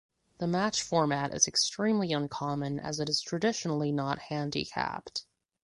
[0.39, 5.27] The match format is extremely uncommon as it is traditionally not handicapped.